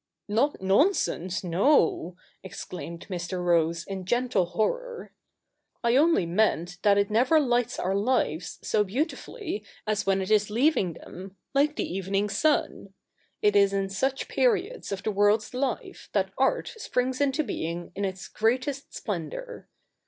'Not 0.27 0.59
nonsense— 0.63 1.43
no,' 1.43 2.15
exclaimed 2.43 3.05
Mr. 3.07 3.39
Rose 3.45 3.83
in 3.85 4.03
gentle 4.05 4.47
horror;' 4.47 5.13
I 5.83 5.95
only 5.95 6.25
mean 6.25 6.67
that 6.81 6.97
it 6.97 7.11
never 7.11 7.39
lights 7.39 7.77
our 7.77 7.93
lives 7.93 8.57
so 8.63 8.83
beautifully 8.83 9.63
as 9.85 10.07
when 10.07 10.19
it 10.19 10.31
is 10.31 10.49
leaving 10.49 10.93
them 10.93 11.35
like 11.53 11.75
the 11.75 11.85
evening 11.87 12.29
sun. 12.29 12.95
It 13.43 13.55
is 13.55 13.73
in 13.73 13.89
such 13.89 14.27
periods 14.27 14.91
of 14.91 15.03
the 15.03 15.11
world's 15.11 15.53
life 15.53 16.09
that 16.13 16.33
art 16.35 16.73
springs 16.77 17.21
into 17.21 17.43
being 17.43 17.91
in 17.93 18.03
its 18.03 18.27
greatest 18.27 18.95
splendour. 18.95 19.69